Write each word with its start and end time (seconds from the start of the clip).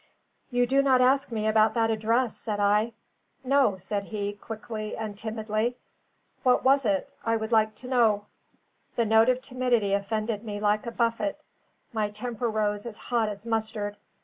"You 0.49 0.65
do 0.65 0.81
not 0.81 0.99
ask 0.99 1.31
me 1.31 1.45
about 1.45 1.75
that 1.75 1.91
address," 1.91 2.35
said 2.35 2.59
I. 2.59 2.93
"No," 3.43 3.77
said 3.77 4.05
he, 4.05 4.33
quickly 4.33 4.97
and 4.97 5.15
timidly. 5.15 5.77
"What 6.41 6.63
was 6.63 6.85
it? 6.85 7.13
I 7.23 7.35
would 7.35 7.51
like 7.51 7.75
to 7.75 7.87
know." 7.87 8.25
The 8.95 9.05
note 9.05 9.29
of 9.29 9.43
timidity 9.43 9.93
offended 9.93 10.43
me 10.43 10.59
like 10.59 10.87
a 10.87 10.91
buffet; 10.91 11.43
my 11.93 12.09
temper 12.09 12.49
rose 12.49 12.87
as 12.87 12.97
hot 12.97 13.29
as 13.29 13.45
mustard. 13.45 13.95